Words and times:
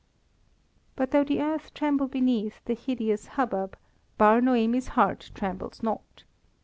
But 0.95 1.11
though 1.11 1.23
the 1.23 1.43
earth 1.43 1.75
tremble 1.75 2.07
beneath 2.07 2.65
the 2.65 2.73
hideous 2.73 3.27
hubbub, 3.37 3.77
Bar 4.17 4.41
Noemi's 4.41 4.87
heart 4.97 5.29
trembles 5.35 5.83
not. 5.83 6.23